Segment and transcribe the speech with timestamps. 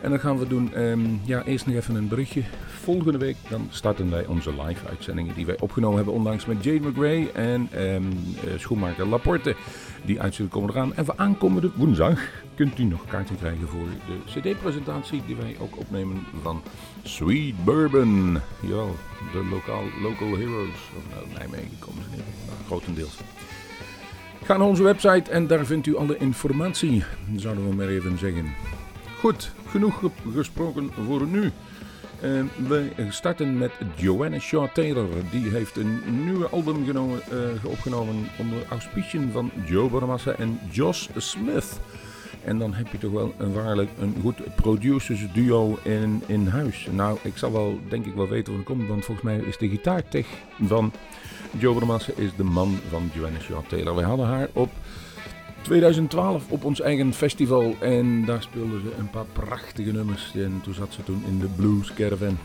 [0.00, 2.42] En dan gaan we doen, um, ja, eerst nog even een berichtje.
[2.66, 6.14] Volgende week dan starten wij onze live uitzendingen die wij opgenomen hebben.
[6.14, 9.56] Ondanks met Jade McRae en um, uh, schoenmaker Laporte.
[10.04, 10.94] Die uitzendingen komen eraan.
[10.94, 12.20] En voor aankomende woensdag
[12.54, 16.62] kunt u nog kaarten krijgen voor de cd-presentatie die wij ook opnemen van
[17.08, 18.40] Sweet Bourbon.
[18.60, 18.96] Jawel,
[19.32, 20.68] de lokaal, local heroes.
[20.96, 23.16] Of nou, Nijmegen komen ze niet, nou, grotendeels.
[24.42, 27.04] Ga naar onze website en daar vindt u alle informatie,
[27.36, 28.54] zouden we maar even zeggen.
[29.18, 31.42] Goed, genoeg gesproken voor nu.
[32.22, 35.08] Uh, we starten met Joanna Shaw Taylor.
[35.30, 41.08] Die heeft een nieuwe album genomen, uh, opgenomen onder auspiciën van Joe Bonamassa en Josh
[41.16, 41.80] Smith.
[42.48, 46.88] En dan heb je toch wel een waarlijk een goed producers duo in, in huis.
[46.90, 49.58] Nou, ik zal wel denk ik wel weten waar het komt, want volgens mij is
[49.58, 50.26] de gitaartech
[50.62, 50.92] van
[51.58, 53.94] Joe Bonamassa is de man van Joanna Shaw Taylor.
[53.94, 54.70] Wij hadden haar op
[55.62, 60.34] 2012 op ons eigen festival en daar speelden ze een paar prachtige nummers.
[60.34, 62.38] En toen zat ze toen in de Blues Caravan.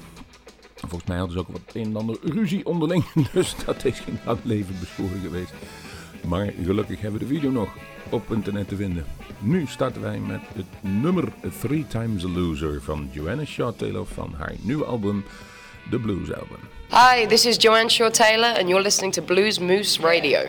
[0.76, 4.20] Volgens mij hadden ze ook wat een en ander ruzie onderling, dus dat is geen
[4.44, 5.54] leven beschoren geweest.
[6.28, 7.70] Maar gelukkig hebben we de video nog
[8.14, 9.06] op internet te vinden.
[9.39, 11.23] Nu starten wij met het nummer
[11.59, 15.25] Three Times a Loser van Joanna Shaw Taylor van haar nieuwe album
[15.89, 16.59] The Blues Album.
[16.89, 20.39] Hi, this is Joanne Shaw Taylor and you're listening to Blues Moose Radio.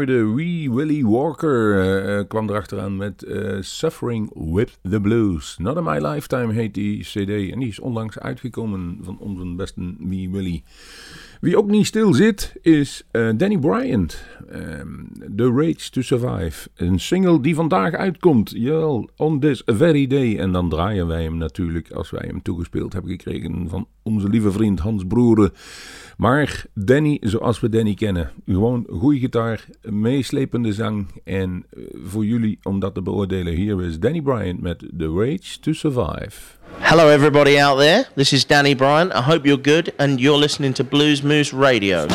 [0.00, 1.84] Jullie hoorden Wee Willie Walker
[2.18, 3.26] uh, kwam erachteraan met
[3.60, 5.56] Suffering with the Blues.
[5.58, 9.94] Not in My Lifetime heet die cd en die is onlangs uitgekomen van onze beste
[9.98, 10.62] Wee Willie.
[11.40, 14.24] Wie ook niet stil zit is Danny Bryant.
[14.54, 16.68] Um, The Rage to Survive.
[16.74, 18.50] Een single die vandaag uitkomt.
[18.50, 20.38] Jawel, on this very day.
[20.38, 24.52] En dan draaien wij hem natuurlijk als wij hem toegespeeld hebben gekregen van onze lieve
[24.52, 25.52] vriend Hans Broeren.
[26.20, 31.06] Maar Danny, zoals we Danny kennen, gewoon goede gitaar, meeslepende zang.
[31.24, 35.60] En eh, voor jullie om dat te beoordelen, hier is Danny Bryant met The Rage
[35.60, 36.32] to Survive.
[36.78, 38.06] Hello, everybody out there.
[38.14, 39.12] This is Danny Bryant.
[39.12, 42.06] I hope you're good and you're listening to Blues Moose Radio.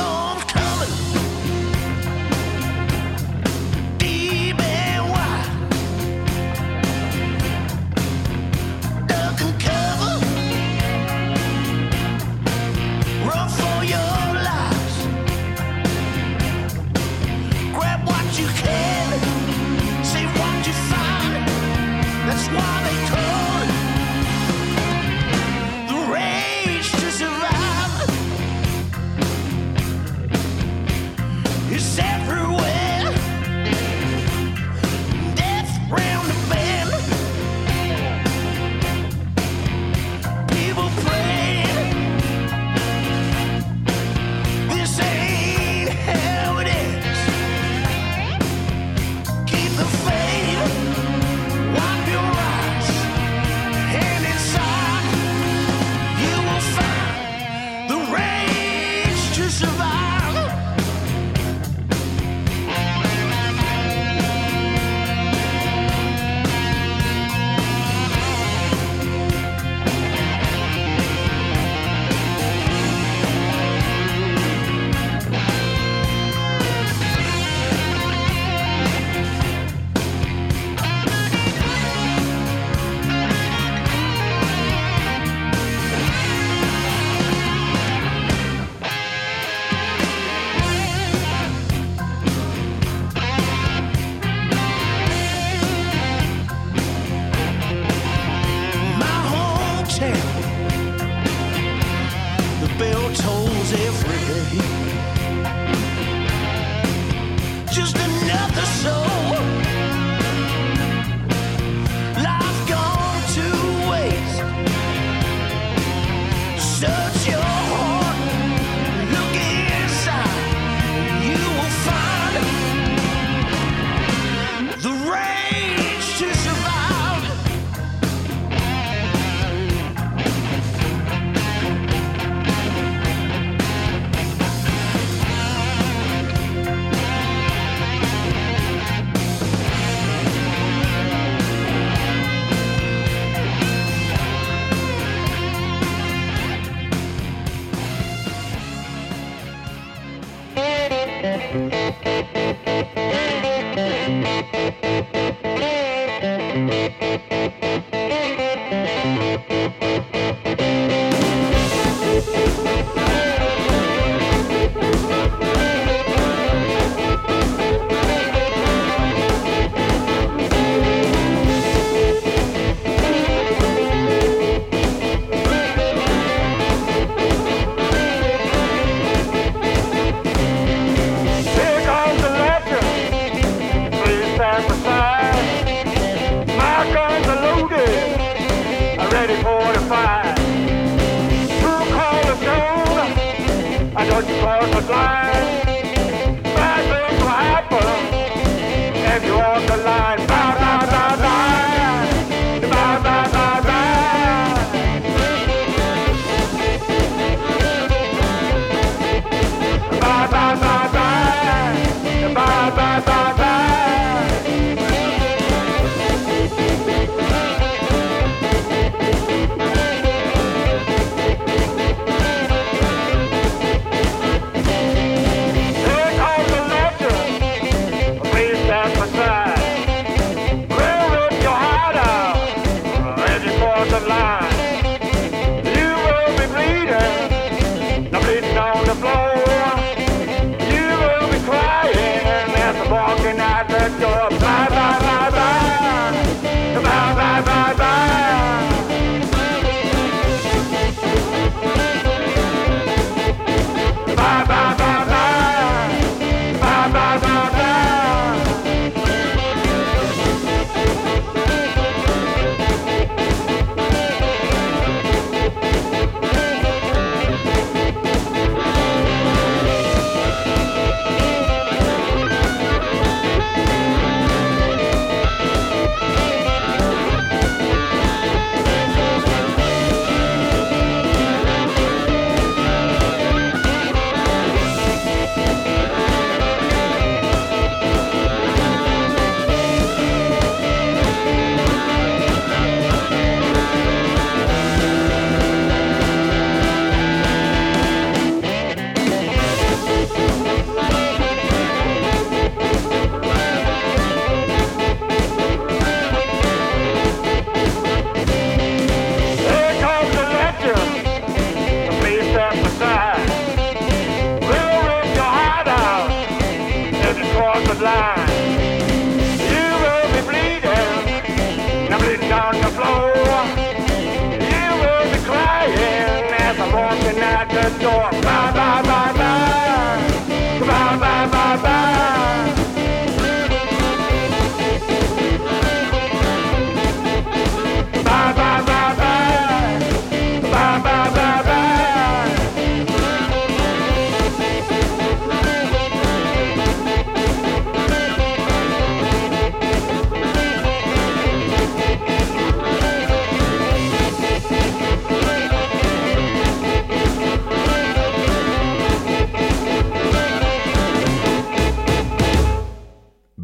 [327.80, 328.12] door.
[328.12, 328.85] Bye bye.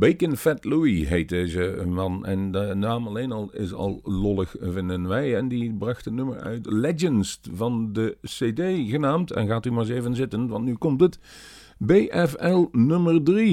[0.02, 2.26] Bacon Fat Louie heet deze man.
[2.26, 5.36] En de naam alleen al is al lollig, vinden wij.
[5.36, 9.32] En die bracht een nummer uit Legends van de CD genaamd.
[9.32, 11.20] En gaat u maar eens even zitten, want nu komt het.
[11.78, 13.52] BFL nummer 3.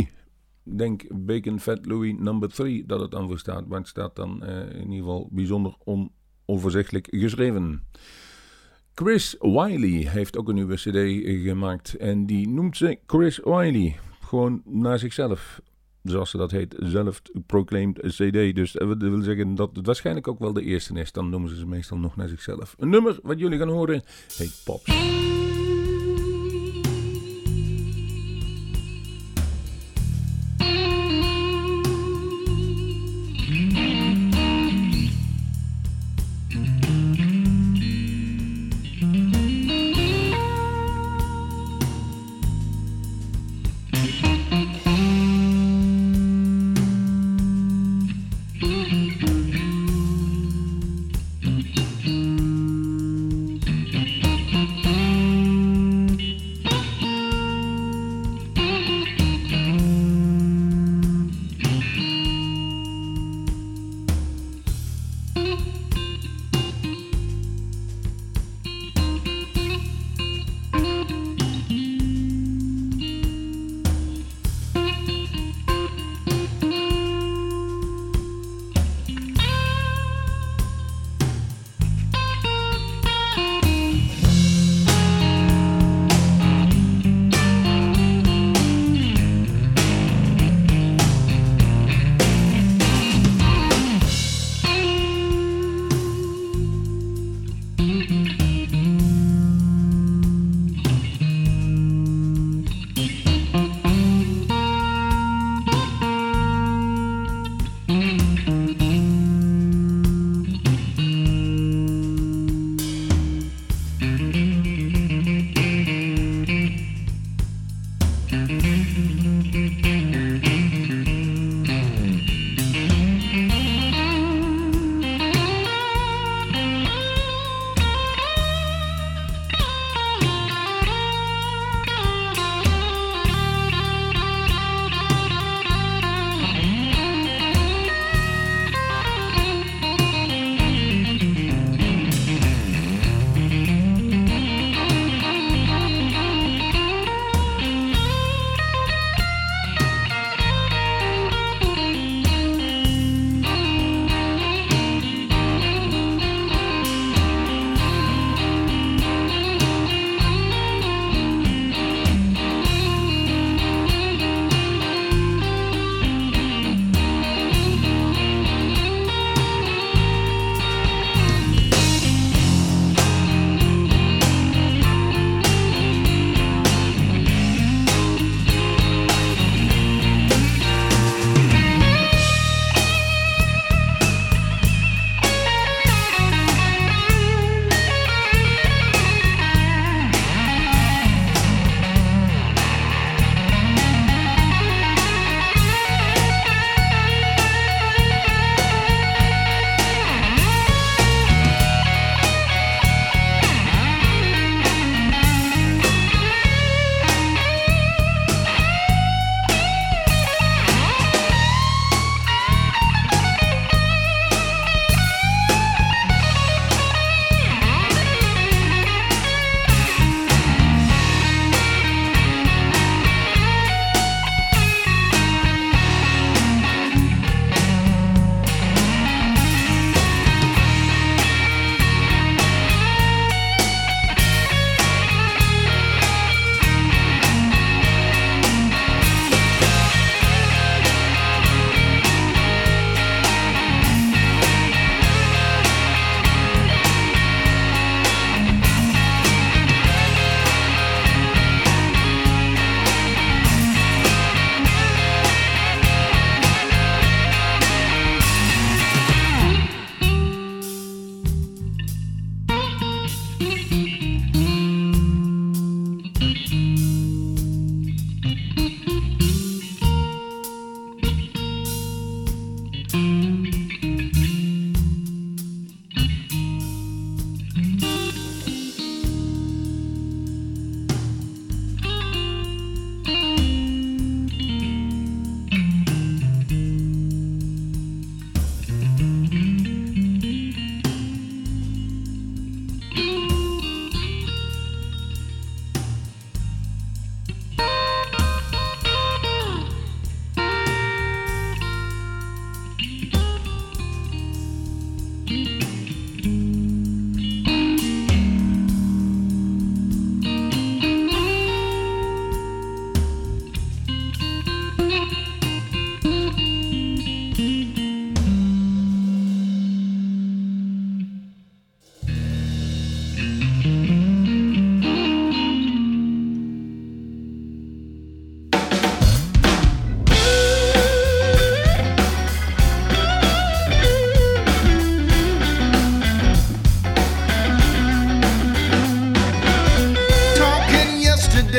[0.64, 3.68] Ik denk Bacon Fat Louie number 3 dat het dan voor staat.
[3.68, 7.82] Maar het staat dan eh, in ieder geval bijzonder onoverzichtelijk geschreven.
[8.94, 11.94] Chris Wiley heeft ook een nieuwe CD gemaakt.
[11.94, 13.96] En die noemt ze Chris Wiley.
[14.20, 15.60] Gewoon naar zichzelf
[16.10, 18.54] zoals ze dat heet, zelf-proclaimed CD.
[18.54, 21.12] Dus dat wil zeggen dat het waarschijnlijk ook wel de eerste is.
[21.12, 22.74] Dan noemen ze ze meestal nog naar zichzelf.
[22.78, 24.02] Een nummer wat jullie gaan horen
[24.36, 25.17] heet Pops.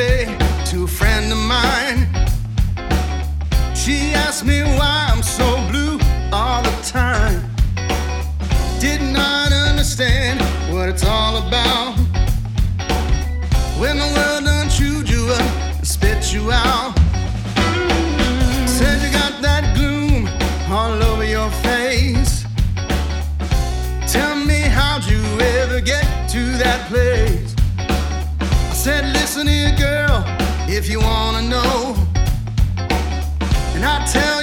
[0.00, 0.24] day
[0.64, 1.69] to a friend of mine.
[29.40, 30.22] Listen here, girl,
[30.68, 31.96] if you wanna know.
[33.74, 34.39] And I tell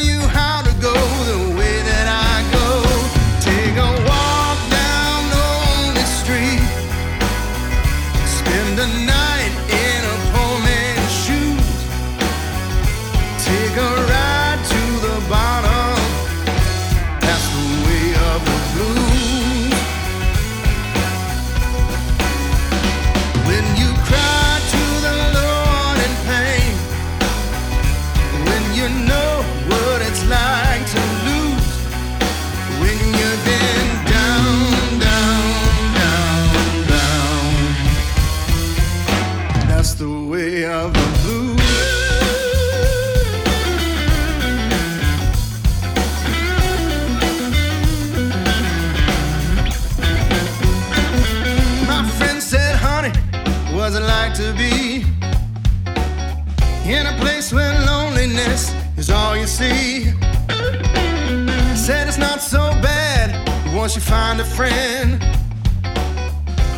[63.88, 65.24] before she find a friend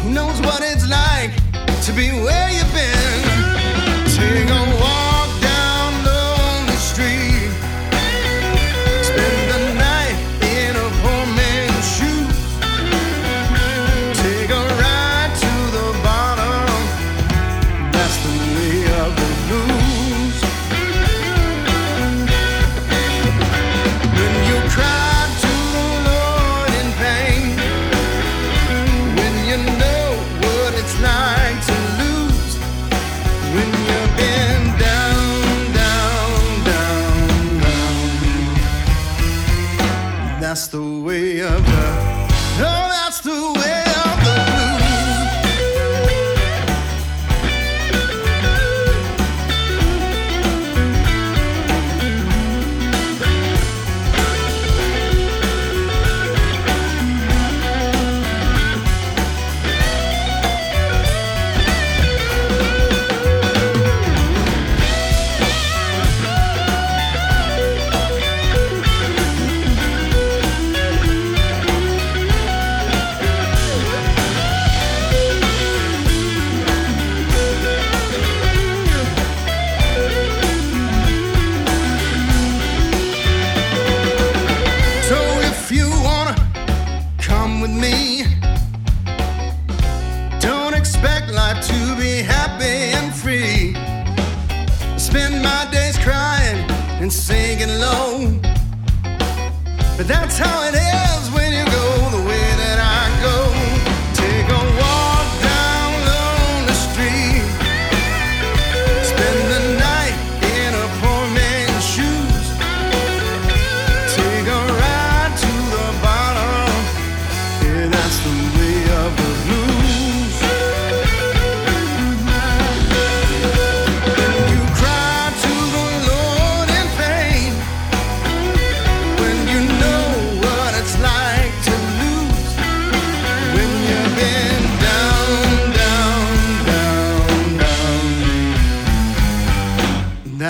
[0.01, 1.33] who knows what it's like
[1.83, 3.18] to be where you've been.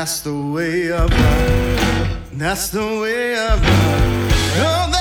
[0.10, 2.18] that's the way of life.
[2.34, 4.58] That's the way of life.
[4.58, 4.99] Oh,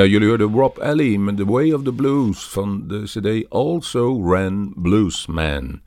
[0.00, 4.32] Ja, jullie hoorden Rob Alley met The Way of the Blues van de CD Also
[4.32, 5.80] Ran Bluesman.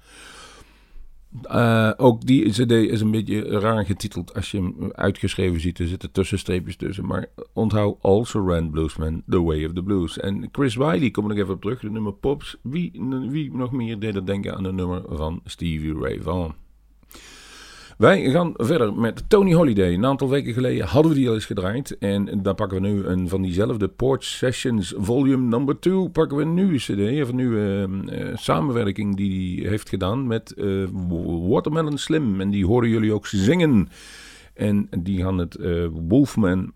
[1.42, 5.80] Eh, ook die CD is een beetje raar getiteld als je hem uitgeschreven ziet.
[5.80, 7.06] Er zitten tussenstreepjes tussen.
[7.06, 10.20] Maar onthoud Also Ran Bluesman, The Way of the Blues.
[10.20, 12.58] En Chris Wiley, kom ik nog even op terug, de nummer Pops.
[12.62, 12.92] Wie,
[13.30, 16.56] wie nog meer deed dat denken aan de nummer van Stevie Ray Vaughan?
[18.04, 19.94] Wij gaan verder met Tony Holiday.
[19.94, 21.98] Een aantal weken geleden hadden we die al eens gedraaid.
[21.98, 26.10] En daar pakken we nu een van diezelfde Porch Sessions Volume Number 2.
[26.10, 30.54] Pakken we een nieuwe cd, of een nieuwe uh, samenwerking die hij heeft gedaan met
[30.58, 30.88] uh,
[31.50, 32.42] Watermelon Slim.
[32.42, 33.90] En die horen jullie ook zingen.
[34.54, 36.72] En die gaan het uh, Wolfman,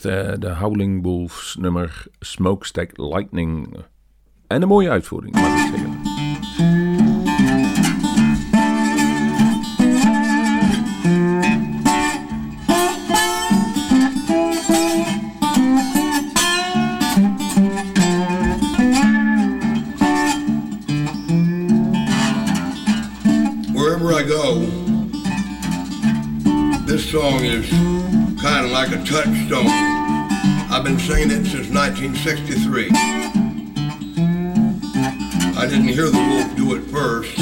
[0.00, 3.76] de, de Howling Wolves nummer Smokestack Lightning.
[4.46, 6.15] En een mooie uitvoering, mag ik zeggen.
[28.76, 29.68] Like a touchstone.
[30.70, 32.90] I've been singing it since 1963.
[35.56, 37.38] I didn't hear the wolf do it first.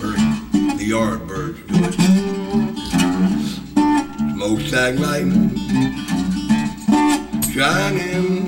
[0.00, 0.18] Heard
[0.76, 1.94] the yardbirds do it.
[4.34, 5.56] Smokestack lightning,
[7.52, 8.43] shining, shining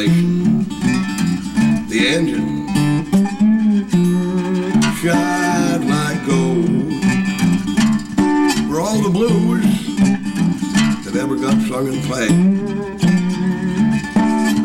[0.00, 0.68] vibration,
[1.88, 2.66] the engine
[4.96, 6.90] shine like gold.
[8.68, 9.64] For all the blues
[11.04, 12.30] that ever got sung and played,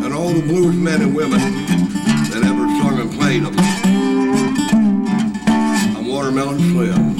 [0.04, 1.40] and all the blues men and women
[2.30, 3.54] that ever sung and played them.
[5.96, 7.15] I'm Watermelon Slim.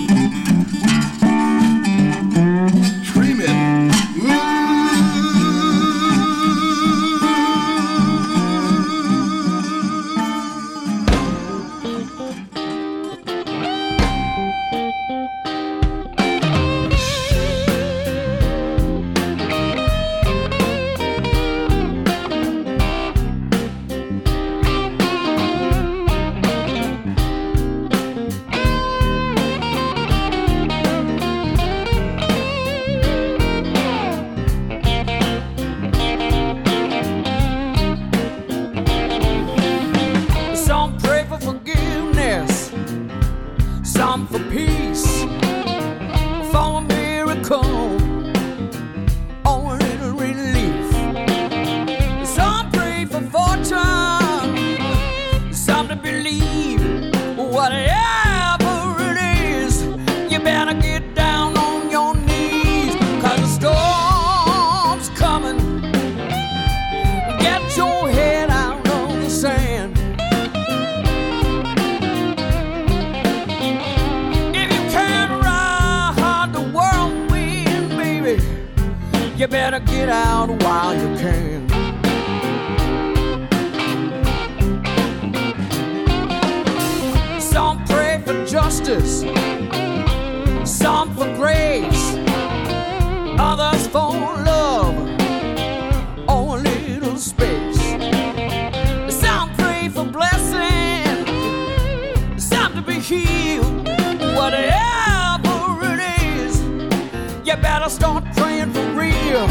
[107.86, 109.46] better start praying for real.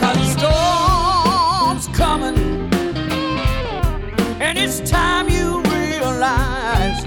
[0.00, 2.36] Cause the storm's coming.
[4.40, 7.04] And it's time you realize.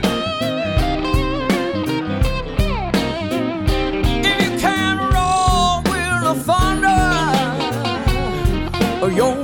[4.26, 7.04] If you can't roll with the thunder,
[9.16, 9.43] you're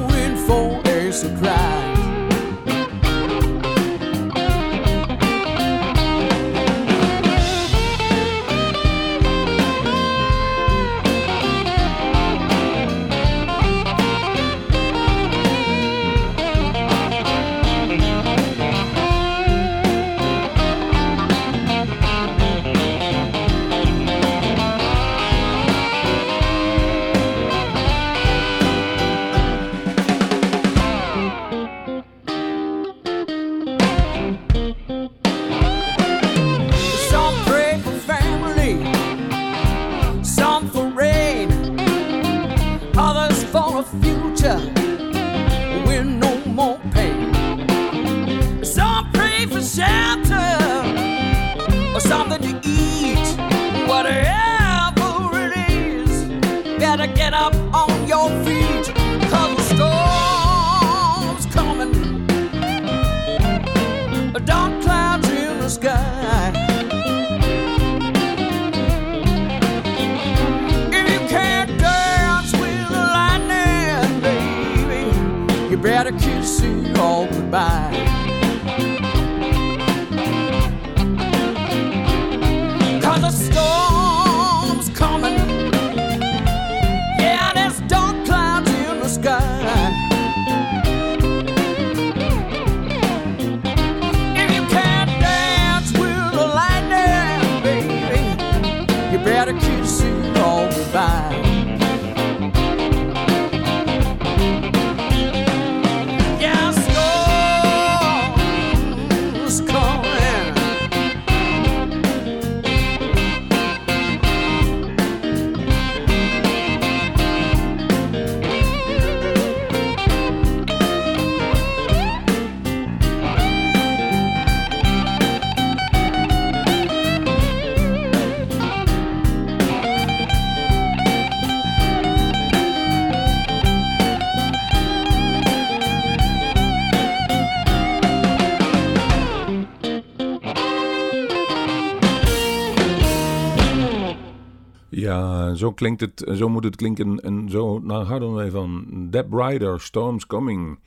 [145.60, 147.20] zo klinkt het, zo moet het klinken.
[147.20, 150.80] En zo nou, houden wij van Deb Rider, Storms Coming.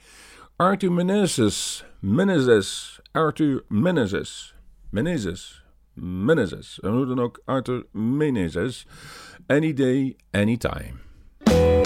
[0.56, 4.54] Arthur Menezes, Menezes, Arthur Menezes,
[4.90, 5.64] Menezes,
[5.94, 6.80] Menezes.
[6.80, 8.86] En hoe dan ook Arthur Menezes.
[9.46, 11.81] Any day, anytime.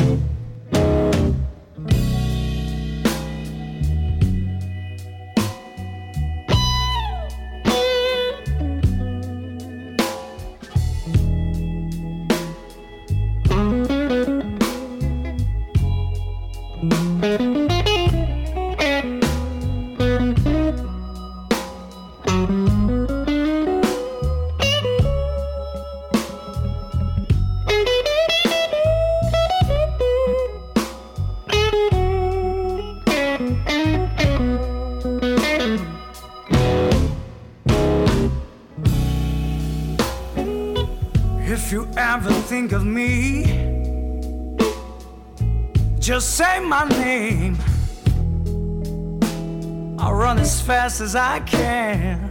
[41.59, 43.45] If you ever think of me,
[45.99, 47.57] just say my name.
[49.99, 52.29] I'll run as fast as I can.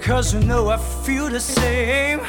[0.00, 2.20] Cause you know I feel the same.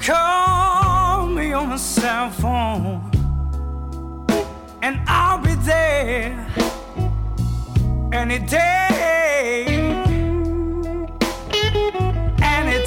[0.00, 3.10] Call me on my cell phone,
[4.82, 6.46] and I'll be there
[8.12, 9.17] any day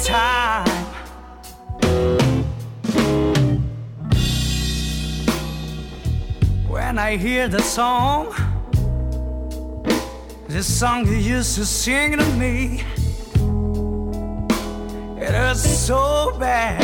[0.02, 0.66] anytime.
[6.68, 8.34] When I hear the song,
[10.48, 12.82] the song you used to sing to me,
[15.20, 16.82] it hurts so bad.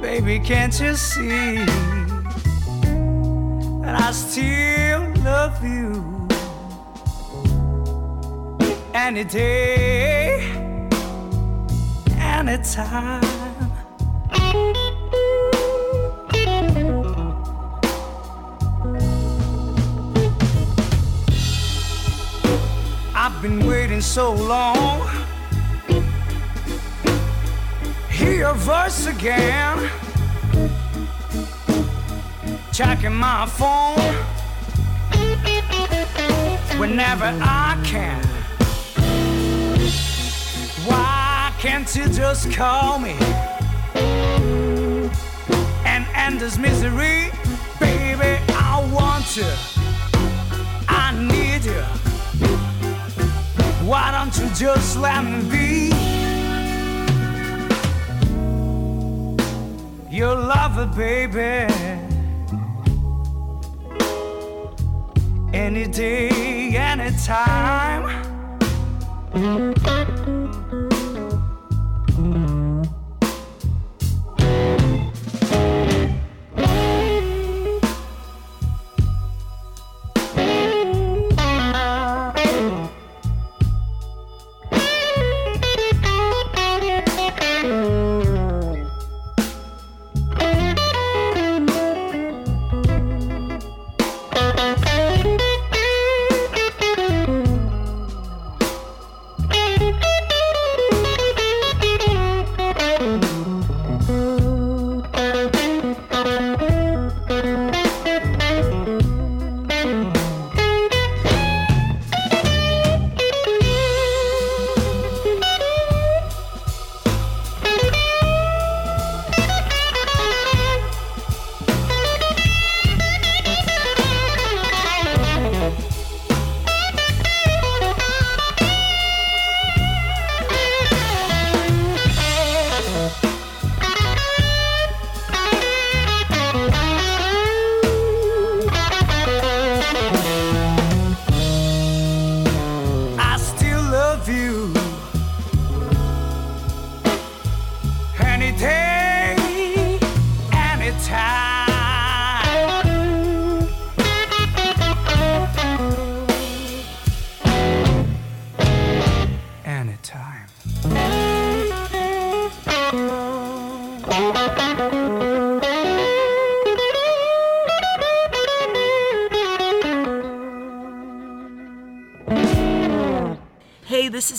[0.00, 1.56] Baby, can't you see
[3.82, 6.17] that I still love you?
[8.98, 10.40] Any day,
[12.18, 13.22] anytime.
[23.14, 25.08] I've been waiting so long.
[28.10, 29.90] Hear your voice again.
[32.72, 34.14] Checking my phone
[36.80, 38.27] whenever I can.
[41.58, 43.16] Can't you just call me
[45.84, 47.32] and end this misery?
[47.80, 49.52] Baby, I want you.
[50.88, 51.82] I need you.
[53.84, 55.88] Why don't you just let me be
[60.16, 61.66] your lover, baby?
[65.52, 68.28] Any day, anytime.
[69.34, 70.27] a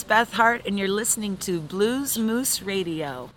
[0.09, 3.29] Beth Hart, and you're listening to Blues Moose Radio.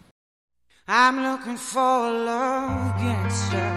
[0.88, 3.68] I'm looking for a love gangster,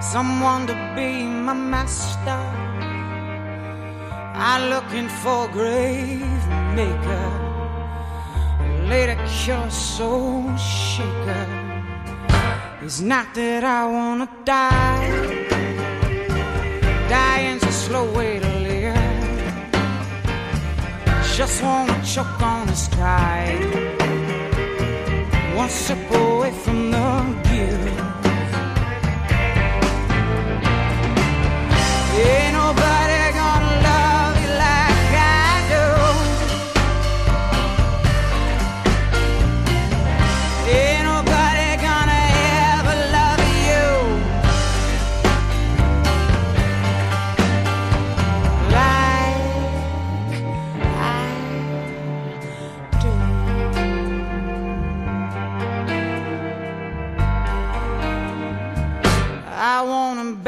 [0.00, 2.40] someone to be my master.
[4.48, 7.28] I'm looking for a grave maker,
[8.58, 11.46] a lady cure soul shaker.
[12.80, 15.10] It's not that I wanna die,
[17.10, 18.35] dying's a slow way
[21.36, 23.96] Just wanna choke on this tide
[25.54, 26.96] one step away from the
[27.44, 28.00] guilt.
[32.14, 32.45] Ain't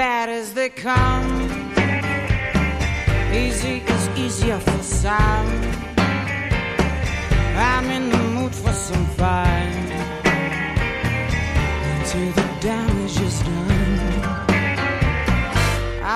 [0.08, 1.30] bad as they come.
[3.42, 5.48] Easy is easier for some.
[7.72, 9.68] I'm in the mood for some fun.
[12.08, 13.98] Till the damage is done.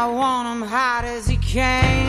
[0.01, 2.02] I want 'em hot as he came.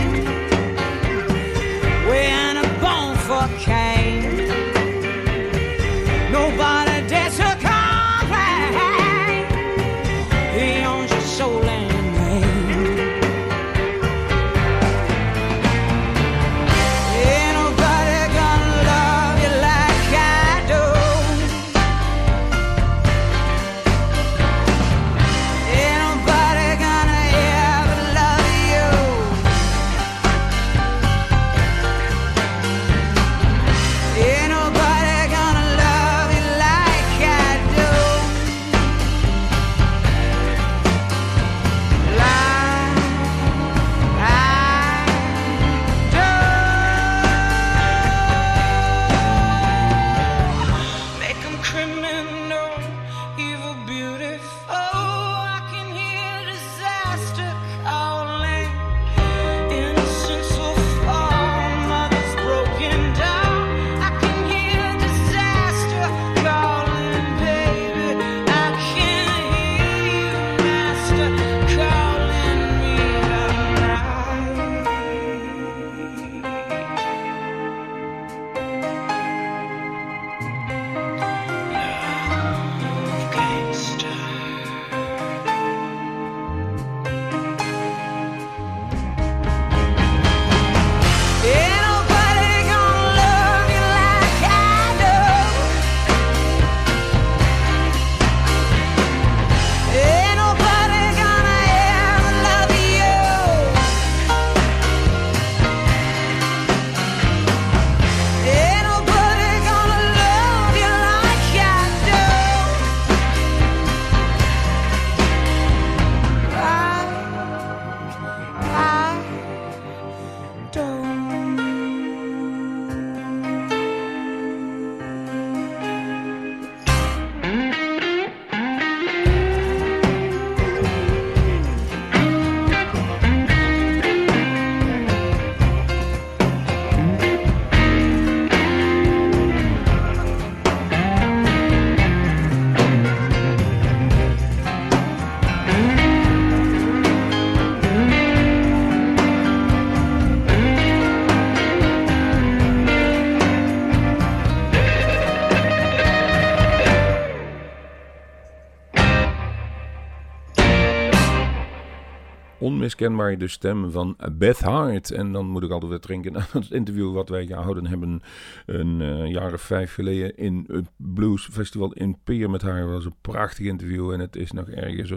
[162.64, 165.11] Onmiskenbaar de stem van Beth Hart.
[165.11, 168.22] En dan moet ik altijd weer drinken aan het interview wat wij gehouden hebben
[168.66, 172.89] een eh, jaar of vijf geleden in het Blues Festival in Peer met haar.
[172.89, 175.11] Was een prachtig interview en het is nog ergens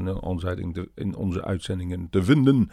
[0.95, 2.71] in onze uitzendingen te vinden.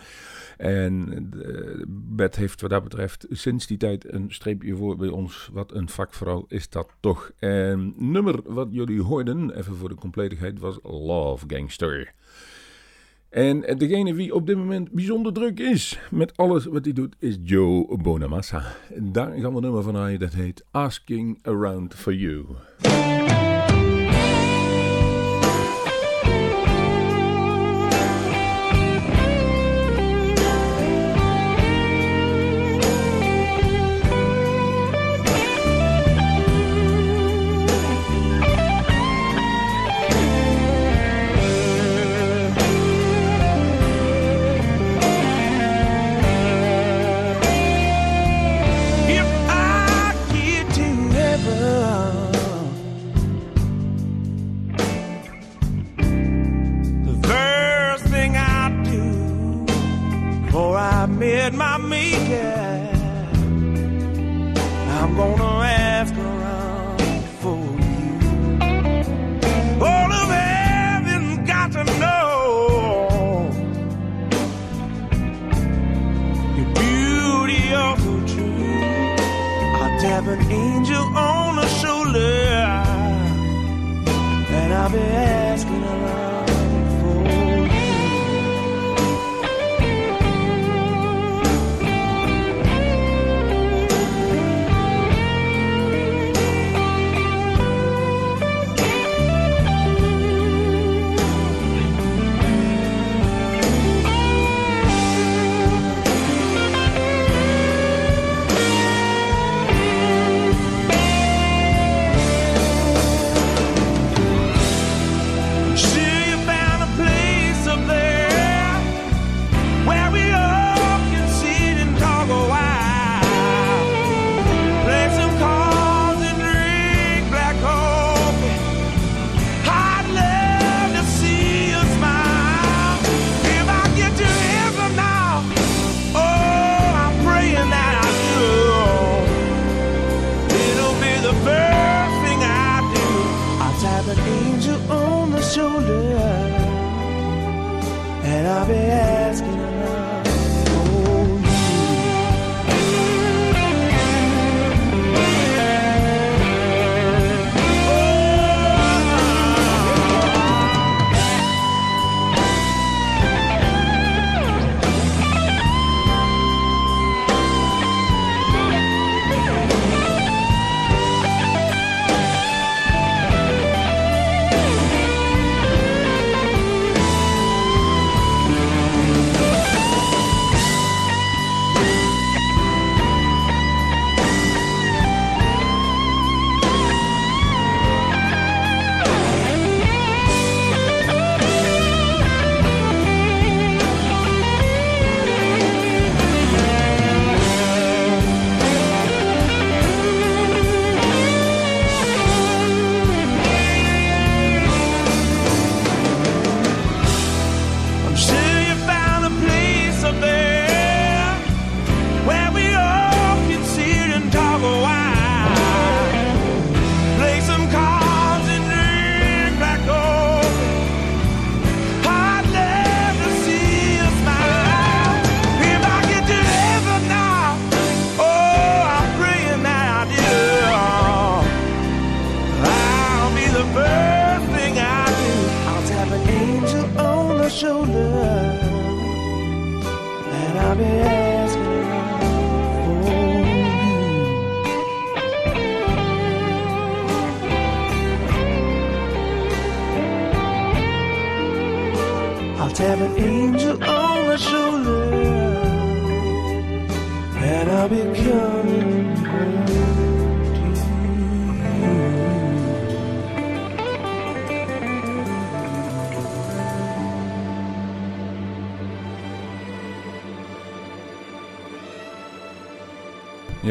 [0.57, 5.49] En eh, Beth heeft wat dat betreft sinds die tijd een streepje voor bij ons.
[5.51, 7.31] Wat een vakvrouw is dat toch.
[7.39, 12.13] En nummer wat jullie hoorden, even voor de compleetheid, was Love Gangster.
[13.33, 17.37] En degene wie op dit moment bijzonder druk is met alles wat hij doet, is
[17.43, 18.75] Joe Bonamassa.
[18.97, 22.45] Daar gaan we nummer van aan, dat heet Asking Around For You.
[84.91, 85.42] And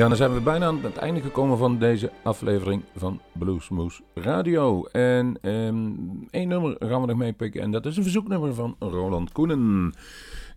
[0.03, 4.85] Ja, dan zijn we bijna aan het einde gekomen van deze aflevering van Bluesmoose Radio.
[4.85, 5.91] En ehm,
[6.31, 9.95] één nummer gaan we nog meepikken en dat is een verzoeknummer van Roland Koenen.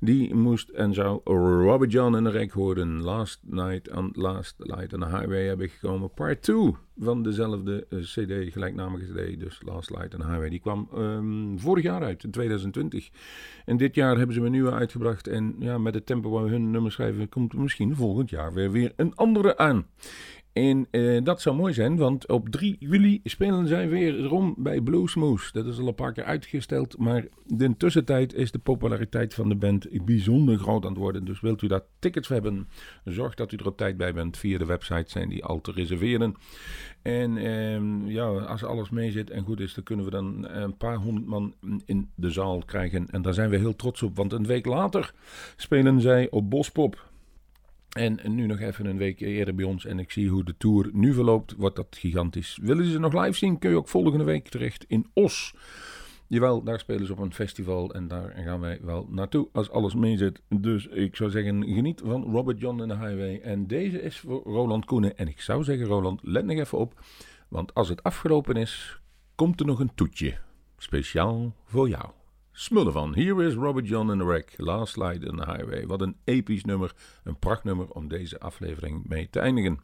[0.06, 3.01] Die moest en zou Robert John in de rek horen.
[3.01, 6.10] Last Night on Last Light on the Highway heb ik gekomen.
[6.14, 9.39] Part 2 van dezelfde eh, cd, gelijknamige cd.
[9.39, 10.49] Dus Last Light on the Highway.
[10.49, 13.10] Die kwam ehm, vorig jaar uit, in 2020.
[13.66, 15.28] En dit jaar hebben ze een nieuwe uitgebracht.
[15.28, 18.53] En ja, met het tempo waar we hun nummers schrijven, komt er misschien volgend jaar
[18.53, 19.86] weer, weer een andere aan.
[20.56, 24.82] En eh, dat zou mooi zijn, want op 3 juli spelen zij weer rond bij
[24.82, 25.51] Bluesmoose.
[25.51, 29.49] Dat is al een paar keer uitgesteld, maar in de tussentijd is de populariteit van
[29.49, 31.26] de band bijzonder groot aan het worden.
[31.26, 32.68] Dus wilt u daar tickets voor hebben,
[33.03, 34.38] zorg dat u er op tijd bij bent.
[34.38, 36.36] Via de website zijn die al te reserveren.
[37.01, 40.78] En ehm, ja, als alles mee zit en goed is, dan kunnen we dan een
[40.78, 41.53] paar honderd man
[41.86, 43.10] in de zaal krijgen.
[43.10, 45.14] En daar zijn we heel trots op, want een week later
[45.56, 47.14] spelen zij op Bospop.
[47.95, 50.89] En nu nog even een week eerder bij ons en ik zie hoe de tour
[50.93, 52.59] nu verloopt, wordt dat gigantisch.
[52.61, 55.53] Willen ze nog live zien, kun je ook volgende week terecht in Os.
[56.27, 59.95] Jawel, daar spelen ze op een festival en daar gaan wij wel naartoe als alles
[59.95, 60.41] mee zit.
[60.49, 63.39] Dus ik zou zeggen, geniet van Robert John in de Highway.
[63.39, 65.17] En deze is voor Roland Koenen.
[65.17, 67.03] En ik zou zeggen, Roland, let nog even op.
[67.47, 68.99] Want als het afgelopen is,
[69.35, 70.37] komt er nog een toetje.
[70.77, 72.09] Speciaal voor jou.
[72.58, 73.16] Smullen van.
[73.16, 74.53] Here is Robert John in the Wreck.
[74.58, 75.86] Last Slide in the Highway.
[75.86, 76.93] Wat een episch nummer.
[77.24, 79.80] Een prachtnummer om deze aflevering mee te eindigen.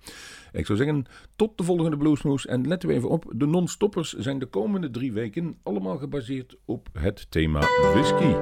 [0.51, 1.05] Ik zou zeggen,
[1.35, 2.45] tot de volgende Bluesmoes.
[2.45, 6.89] En let we even op, de non-stoppers zijn de komende drie weken allemaal gebaseerd op
[6.93, 7.59] het thema
[7.93, 8.35] whisky.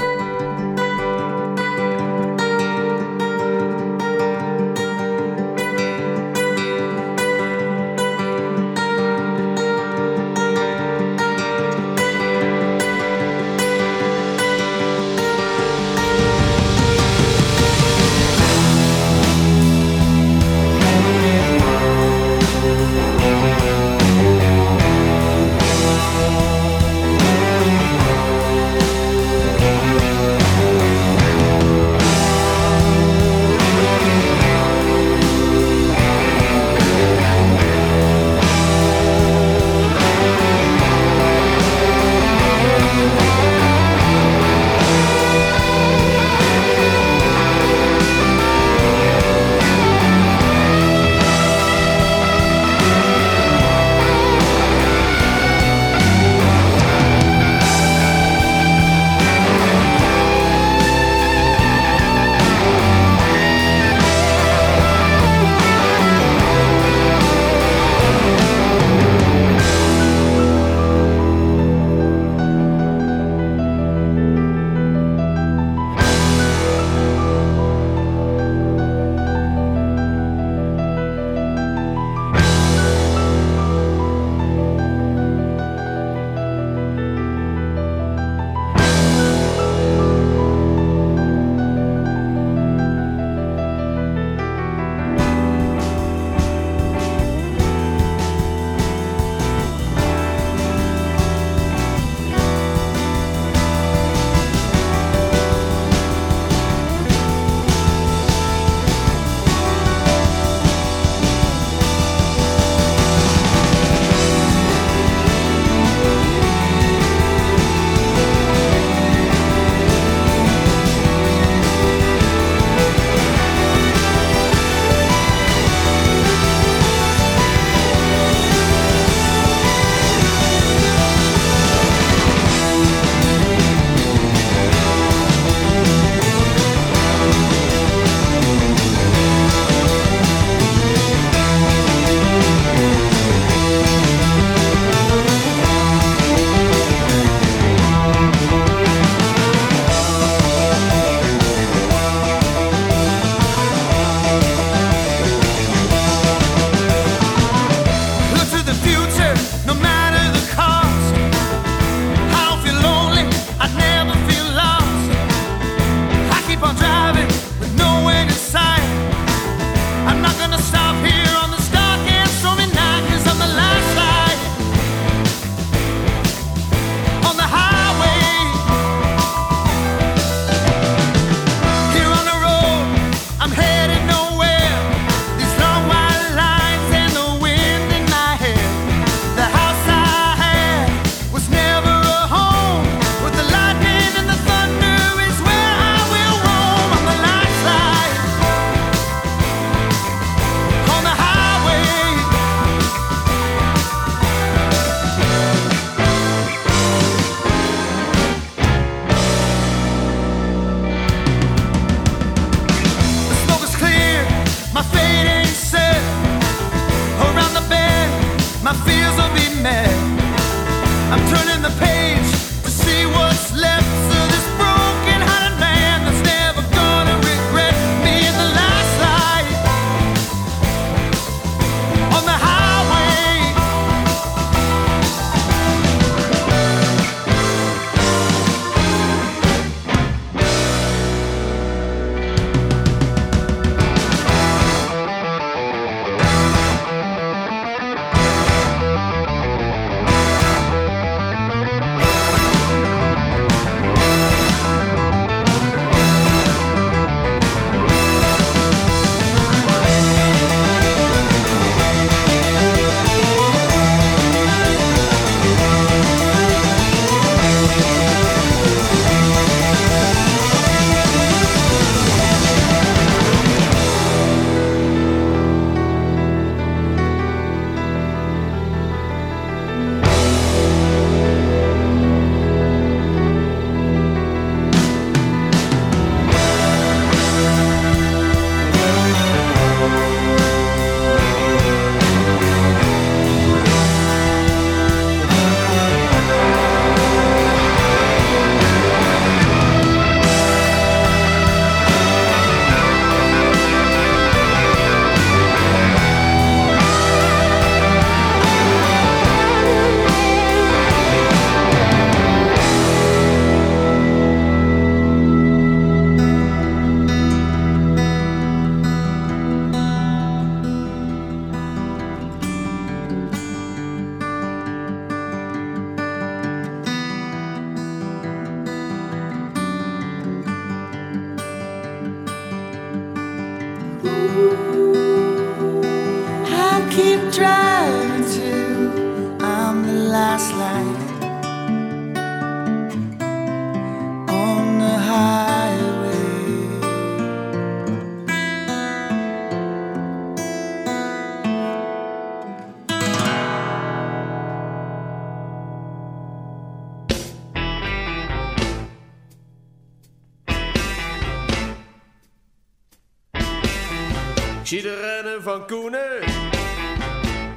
[364.69, 366.19] Zie de rennen van Koenen,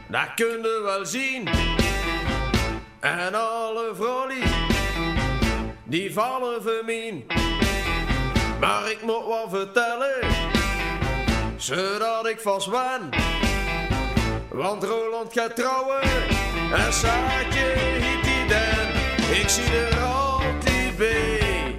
[0.09, 1.49] dat kun je wel zien.
[3.01, 4.43] En alle vrouwen,
[5.85, 7.27] die vallen mij.
[8.61, 10.15] Maar ik moet wel vertellen,
[11.57, 13.09] zodat ik vast ben.
[14.51, 16.03] Want Roland gaat trouwen
[16.73, 19.41] en Saatje hiet die den.
[19.41, 21.75] Ik zie er altijd bij,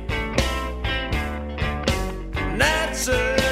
[2.57, 3.42] net zo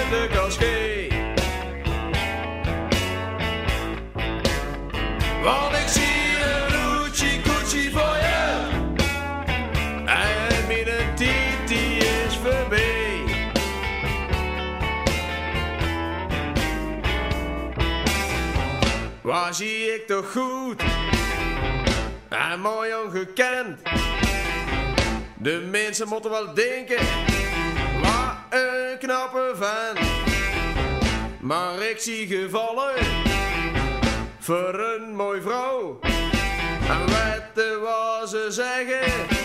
[5.43, 8.69] Want ik zie een roetje koetsie voor je.
[10.05, 13.23] En mijn tijd die is voorbij.
[19.21, 20.83] Waar zie ik toch goed
[22.29, 23.79] en mooi ongekend.
[25.37, 27.05] De mensen moeten wel denken,
[28.01, 30.07] wat een knappe vent.
[31.39, 33.30] Maar ik zie gevallen
[34.41, 35.99] voor een mooi vrouw.
[36.89, 39.40] En weten wat ze zeggen,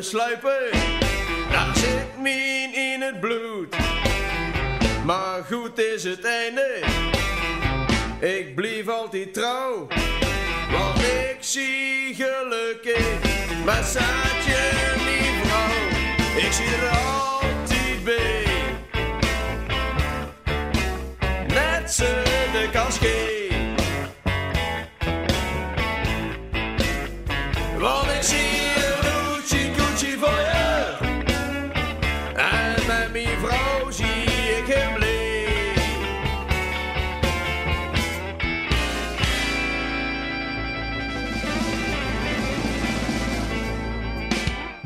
[0.00, 0.70] besluipen,
[1.50, 2.30] dat zit me
[2.72, 3.76] in het bloed.
[5.04, 6.80] Maar goed is het einde,
[8.20, 9.86] ik blijf altijd trouw.
[10.70, 13.18] Want ik zie gelukkig
[13.64, 14.60] mijn zaadje,
[15.04, 16.44] mijn vrouw.
[16.46, 18.44] Ik zie er altijd bij.
[21.46, 22.02] net
[22.52, 23.39] leuk als gij.